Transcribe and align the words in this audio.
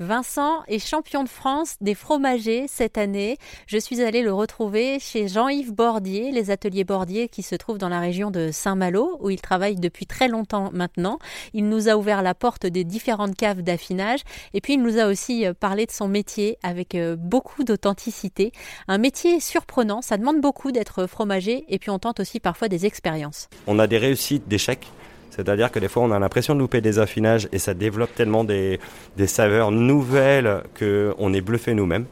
Vincent 0.00 0.62
est 0.66 0.78
champion 0.78 1.22
de 1.24 1.28
France 1.28 1.76
des 1.82 1.94
fromagers 1.94 2.64
cette 2.68 2.96
année. 2.96 3.36
Je 3.66 3.76
suis 3.76 4.00
allée 4.00 4.22
le 4.22 4.32
retrouver 4.32 4.98
chez 4.98 5.28
Jean-Yves 5.28 5.74
Bordier, 5.74 6.32
les 6.32 6.50
ateliers 6.50 6.84
Bordier 6.84 7.28
qui 7.28 7.42
se 7.42 7.54
trouvent 7.54 7.76
dans 7.76 7.90
la 7.90 8.00
région 8.00 8.30
de 8.30 8.48
Saint-Malo, 8.50 9.18
où 9.20 9.28
il 9.28 9.42
travaille 9.42 9.76
depuis 9.76 10.06
très 10.06 10.28
longtemps 10.28 10.70
maintenant. 10.72 11.18
Il 11.52 11.68
nous 11.68 11.90
a 11.90 11.96
ouvert 11.96 12.22
la 12.22 12.34
porte 12.34 12.64
des 12.64 12.82
différentes 12.82 13.36
caves 13.36 13.60
d'affinage 13.60 14.20
et 14.54 14.62
puis 14.62 14.72
il 14.72 14.82
nous 14.82 14.98
a 14.98 15.06
aussi 15.06 15.44
euh, 15.44 15.52
parlé 15.52 15.84
de 15.84 15.90
son 15.90 16.08
métier 16.08 16.56
avec 16.62 16.94
euh, 16.94 17.14
beaucoup 17.16 17.62
d'authenticité. 17.62 18.52
Un 18.88 18.96
métier 18.96 19.38
surprenant, 19.38 20.00
ça 20.00 20.16
demande 20.16 20.40
beaucoup 20.40 20.72
d'être 20.72 21.06
fromager 21.06 21.66
et 21.68 21.78
puis 21.78 21.90
on 21.90 21.98
tente 21.98 22.20
aussi 22.20 22.40
parfois 22.40 22.68
des 22.68 22.86
expériences. 22.86 23.50
On 23.66 23.78
a 23.78 23.86
des 23.86 23.98
réussites, 23.98 24.48
des 24.48 24.56
chèques 24.56 24.88
c'est-à-dire 25.30 25.70
que 25.70 25.78
des 25.78 25.88
fois, 25.88 26.02
on 26.02 26.10
a 26.10 26.18
l'impression 26.18 26.54
de 26.54 26.60
louper 26.60 26.80
des 26.80 26.98
affinages 26.98 27.48
et 27.52 27.58
ça 27.58 27.74
développe 27.74 28.14
tellement 28.14 28.44
des, 28.44 28.80
saveurs 29.26 29.70
nouvelles 29.70 30.62
qu'on 30.78 31.32
est 31.32 31.40
bluffé 31.40 31.74
nous-mêmes. 31.74 32.06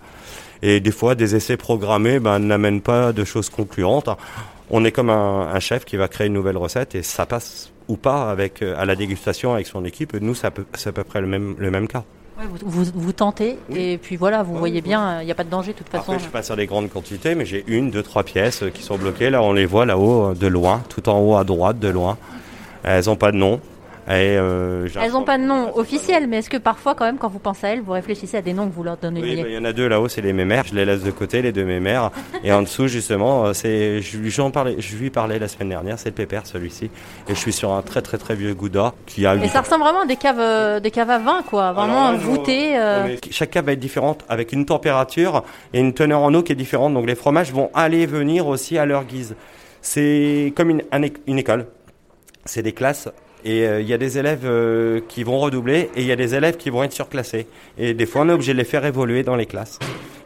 Et 0.62 0.80
des 0.80 0.91
fois, 0.91 1.15
des 1.15 1.37
essais 1.37 1.57
programmés 1.57 2.19
ben, 2.20 2.38
n'amènent 2.38 2.80
pas 2.80 3.12
de 3.12 3.24
choses 3.24 3.48
concluantes. 3.51 4.09
On 4.70 4.84
est 4.84 4.93
comme 4.93 5.10
un, 5.10 5.59
chef 5.60 5.84
qui 5.84 5.96
va 5.96 6.09
créer 6.09 6.27
une 6.27 6.33
nouvelle 6.33 6.57
recette 6.57 6.95
et 6.95 7.02
ça 7.02 7.27
passe 7.27 7.73
ou 7.88 7.96
pas 7.96 8.30
avec, 8.30 8.62
à 8.62 8.84
la 8.84 8.96
dégustation 8.96 9.55
avec 9.55 9.66
son 9.66 9.85
équipe. 9.85 10.15
Nous, 10.15 10.35
c'est 10.35 10.46
à 10.46 10.51
peu 10.93 11.05
près 11.05 11.21
le 11.21 11.27
même, 11.27 11.55
le 11.59 11.71
même 11.71 11.88
cas. 11.88 12.05
vous, 12.65 12.85
vous, 12.95 13.12
tentez 13.12 13.59
et 13.74 13.98
puis 13.98 14.16
voilà, 14.16 14.43
vous 14.43 14.57
voyez 14.57 14.82
bien, 14.82 15.23
il 15.23 15.24
n'y 15.24 15.32
a 15.32 15.35
pas 15.35 15.45
de 15.45 15.51
danger 15.51 15.73
de 15.73 15.79
toute 15.79 15.88
façon. 15.88 16.12
Après, 16.12 16.19
je 16.19 16.23
suis 16.24 16.32
pas 16.32 16.43
sur 16.43 16.57
des 16.57 16.66
grandes 16.66 16.91
quantités, 16.91 17.35
mais 17.35 17.46
j'ai 17.46 17.65
une, 17.66 17.91
deux, 17.91 18.02
trois 18.02 18.24
pièces 18.24 18.65
qui 18.74 18.82
sont 18.82 18.98
bloquées. 18.98 19.30
Là, 19.30 19.43
on 19.43 19.55
les 19.55 19.65
voit 19.65 19.87
là-haut, 19.87 20.35
de 20.35 20.46
loin, 20.46 20.82
tout 20.91 21.09
en 21.09 21.19
haut 21.19 21.37
à 21.37 21.45
droite, 21.45 21.79
de 21.79 21.88
loin. 21.88 22.19
Elles 22.84 23.05
n'ont 23.06 23.16
pas 23.16 23.32
de 23.32 23.37
nom. 23.37 23.60
Euh, 24.10 24.88
elles 25.00 25.12
n'ont 25.12 25.23
pas 25.23 25.37
de 25.37 25.42
nom 25.42 25.77
officiel, 25.77 26.27
mais 26.28 26.38
est-ce 26.38 26.48
que 26.48 26.56
parfois, 26.56 26.95
quand 26.95 27.04
même, 27.04 27.18
quand 27.18 27.28
vous 27.28 27.38
pensez 27.38 27.66
à 27.66 27.70
elles, 27.70 27.82
vous 27.82 27.93
réfléchissez 27.93 28.38
à 28.38 28.43
des 28.43 28.54
noms 28.54 28.66
que 28.66 28.74
vous 28.74 28.82
leur 28.82 28.96
donnez? 28.96 29.20
Oui, 29.20 29.37
bah, 29.43 29.48
il 29.48 29.54
y 29.54 29.59
en 29.59 29.65
a 29.65 29.73
deux 29.73 29.87
là-haut, 29.87 30.09
c'est 30.09 30.23
les 30.23 30.32
mémères. 30.32 30.65
Je 30.66 30.74
les 30.74 30.87
laisse 30.87 31.02
de 31.02 31.10
côté, 31.10 31.43
les 31.43 31.52
deux 31.52 31.65
mémères. 31.65 32.10
et 32.45 32.52
en 32.52 32.62
dessous, 32.62 32.88
justement, 32.88 33.46
euh, 33.46 33.52
c'est, 33.52 34.01
je, 34.01 34.16
lui 34.16 34.32
parlais, 34.51 34.76
je 34.79 34.96
lui 34.96 35.10
parlais 35.10 35.38
la 35.38 35.48
semaine 35.48 35.68
dernière, 35.68 35.98
c'est 35.98 36.09
le 36.09 36.15
pépère, 36.15 36.46
celui-ci. 36.46 36.87
Et 37.29 37.35
je 37.35 37.38
suis 37.38 37.52
sur 37.52 37.73
un 37.73 37.82
très 37.82 38.01
très 38.01 38.16
très 38.16 38.35
vieux 38.35 38.54
gouda 38.54 38.95
qui 39.04 39.26
a. 39.26 39.35
Et 39.35 39.48
ça 39.48 39.60
ressemble 39.60 39.85
vraiment 39.85 40.02
à 40.02 40.07
des 40.07 40.16
caves, 40.16 40.40
euh, 40.40 40.80
des 40.80 40.90
caves 40.90 41.10
à 41.10 41.18
vin, 41.18 41.42
quoi. 41.46 41.73
Vraiment 41.73 42.15
voûtées. 42.15 42.79
Chaque 43.30 43.51
cave 43.51 43.66
va 43.66 43.73
être 43.73 43.79
différente, 43.79 44.24
avec 44.30 44.52
une 44.52 44.65
température 44.65 45.45
et 45.74 45.80
une 45.80 45.92
teneur 45.92 46.23
en 46.23 46.32
eau 46.32 46.42
qui 46.42 46.52
est 46.52 46.57
différente. 46.57 46.95
Donc 46.95 47.07
les 47.07 47.15
fromages 47.15 47.52
vont 47.52 47.70
aller 47.74 48.07
venir 48.07 48.46
aussi 48.46 48.79
à 48.79 48.87
leur 48.87 49.04
guise. 49.04 49.37
C'est 49.82 50.52
comme 50.57 50.70
une, 50.70 50.82
une 51.26 51.38
école 51.38 51.66
c'est 52.49 52.63
des 52.63 52.73
classes 52.73 53.09
et 53.45 53.66
euh, 53.66 53.80
il 53.80 53.88
y 53.88 53.93
a 53.93 53.99
des 53.99 54.18
élèves 54.18 54.45
euh, 54.45 55.01
qui 55.09 55.23
vont 55.23 55.38
redoubler 55.38 55.91
et 55.95 56.01
il 56.01 56.07
y 56.07 56.13
a 56.13 56.16
des 56.16 56.35
élèves 56.35 56.57
qui 56.57 56.71
vont 56.71 56.82
être 56.82 56.93
surclassés. 56.93 57.46
Et 57.79 57.95
des 57.95 58.07
fois, 58.07 58.23
on 58.23 58.29
est 58.29 58.32
obligé 58.32 58.52
de 58.52 58.59
les 58.59 58.65
faire 58.65 58.85
évoluer 58.85 59.23
dans 59.23 59.37
les 59.37 59.46
classes. 59.46 59.79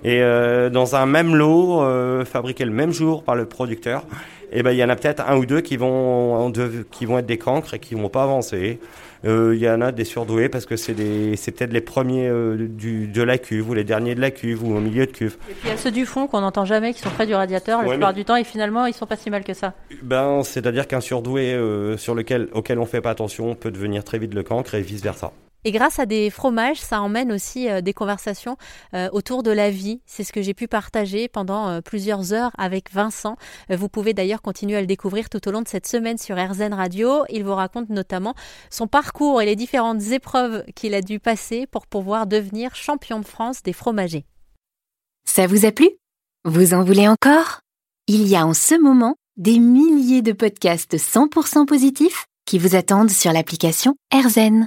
Et 0.04 0.22
euh, 0.22 0.70
dans 0.70 0.96
un 0.96 1.06
même 1.06 1.34
lot, 1.34 1.84
fabriqué 2.24 2.64
le 2.64 2.72
même 2.72 2.92
jour 2.92 3.22
par 3.22 3.34
le 3.34 3.46
producteur, 3.46 4.04
eh 4.52 4.62
ben 4.62 4.72
il 4.72 4.78
y 4.78 4.84
en 4.84 4.88
a 4.88 4.96
peut-être 4.96 5.24
un 5.28 5.36
ou 5.36 5.46
deux 5.46 5.60
qui 5.60 5.76
vont 5.76 6.52
qui 6.90 7.06
vont 7.06 7.18
être 7.18 7.26
des 7.26 7.38
cancres 7.38 7.74
et 7.74 7.78
qui 7.78 7.94
vont 7.94 8.08
pas 8.08 8.22
avancer. 8.22 8.78
Euh, 9.24 9.54
il 9.54 9.62
y 9.62 9.70
en 9.70 9.80
a 9.80 9.92
des 9.92 10.04
surdoués 10.04 10.48
parce 10.48 10.66
que 10.66 10.76
c'est 10.76 10.94
c'est 11.36 11.52
peut-être 11.52 11.72
les 11.72 11.80
premiers 11.80 12.28
euh, 12.28 12.56
du, 12.68 13.06
de 13.06 13.22
la 13.22 13.38
cuve 13.38 13.70
ou 13.70 13.74
les 13.74 13.84
derniers 13.84 14.14
de 14.14 14.20
la 14.20 14.30
cuve 14.30 14.64
ou 14.64 14.76
au 14.76 14.80
milieu 14.80 15.06
de 15.06 15.12
cuve. 15.12 15.36
Et 15.48 15.54
puis 15.54 15.62
il 15.64 15.70
y 15.70 15.72
a 15.72 15.76
ceux 15.76 15.90
du 15.90 16.04
fond 16.04 16.26
qu'on 16.26 16.40
n'entend 16.40 16.64
jamais, 16.64 16.92
qui 16.92 17.00
sont 17.00 17.10
près 17.10 17.26
du 17.26 17.34
radiateur 17.34 17.82
la 17.82 17.88
plupart 17.88 18.14
du 18.14 18.24
temps 18.24 18.36
et 18.36 18.44
finalement 18.44 18.86
ils 18.86 18.94
sont 18.94 19.06
pas 19.06 19.16
si 19.16 19.30
mal 19.30 19.44
que 19.44 19.54
ça. 19.54 19.74
Ben 20.02 20.42
c'est-à-dire 20.42 20.88
qu'un 20.88 21.00
surdoué 21.00 21.54
euh, 21.54 21.96
sur 21.96 22.14
lequel 22.14 22.48
auquel 22.52 22.78
on 22.78 22.86
fait 22.86 23.00
pas 23.00 23.10
attention 23.10 23.54
peut 23.54 23.70
devenir 23.70 24.04
très 24.04 24.18
vite 24.18 24.34
le 24.34 24.42
cancre 24.42 24.74
et 24.74 24.82
vice 24.82 25.02
versa. 25.02 25.32
Et 25.64 25.70
grâce 25.70 26.00
à 26.00 26.06
des 26.06 26.28
fromages, 26.30 26.80
ça 26.80 27.00
emmène 27.00 27.30
aussi 27.30 27.68
euh, 27.68 27.80
des 27.80 27.92
conversations 27.92 28.56
euh, 28.94 29.08
autour 29.12 29.44
de 29.44 29.52
la 29.52 29.70
vie. 29.70 30.00
C'est 30.06 30.24
ce 30.24 30.32
que 30.32 30.42
j'ai 30.42 30.54
pu 30.54 30.66
partager 30.66 31.28
pendant 31.28 31.68
euh, 31.68 31.80
plusieurs 31.80 32.32
heures 32.32 32.50
avec 32.58 32.92
Vincent. 32.92 33.36
vous 33.70 33.88
pouvez 33.88 34.12
d'ailleurs 34.12 34.42
continuer 34.42 34.76
à 34.76 34.80
le 34.80 34.86
découvrir 34.86 35.28
tout 35.28 35.46
au 35.46 35.52
long 35.52 35.62
de 35.62 35.68
cette 35.68 35.86
semaine 35.86 36.18
sur 36.18 36.36
RZN 36.36 36.74
Radio. 36.74 37.24
Il 37.30 37.44
vous 37.44 37.54
raconte 37.54 37.90
notamment 37.90 38.34
son 38.70 38.88
parcours 38.88 39.40
et 39.40 39.46
les 39.46 39.56
différentes 39.56 40.02
épreuves 40.10 40.64
qu'il 40.74 40.94
a 40.94 41.00
dû 41.00 41.20
passer 41.20 41.66
pour 41.66 41.86
pouvoir 41.86 42.26
devenir 42.26 42.74
champion 42.74 43.20
de 43.20 43.24
France 43.24 43.62
des 43.62 43.72
fromagers. 43.72 44.24
Ça 45.24 45.46
vous 45.46 45.64
a 45.64 45.72
plu? 45.72 45.88
Vous 46.44 46.74
en 46.74 46.82
voulez 46.82 47.06
encore? 47.06 47.60
Il 48.08 48.26
y 48.26 48.34
a 48.34 48.44
en 48.44 48.54
ce 48.54 48.74
moment 48.74 49.14
des 49.36 49.60
milliers 49.60 50.22
de 50.22 50.32
podcasts 50.32 50.96
100% 50.96 51.66
positifs 51.66 52.26
qui 52.46 52.58
vous 52.58 52.74
attendent 52.74 53.10
sur 53.10 53.32
l'application 53.32 53.94
RZN. 54.12 54.66